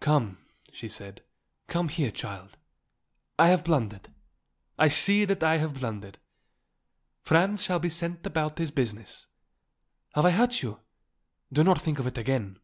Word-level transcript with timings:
"Come," 0.00 0.38
she 0.72 0.88
said, 0.88 1.20
"come 1.68 1.90
here, 1.90 2.10
child. 2.10 2.56
I 3.38 3.48
have 3.48 3.66
blundered. 3.66 4.08
I 4.78 4.88
see 4.88 5.26
that 5.26 5.44
I 5.44 5.58
have 5.58 5.74
blundered. 5.74 6.16
Franz 7.20 7.62
shall 7.62 7.80
be 7.80 7.90
sent 7.90 8.24
about 8.24 8.56
his 8.56 8.70
business. 8.70 9.26
Have 10.14 10.24
I 10.24 10.30
hurt 10.30 10.62
you? 10.62 10.80
Do 11.52 11.62
not 11.62 11.82
think 11.82 11.98
of 11.98 12.06
it 12.06 12.16
again." 12.16 12.60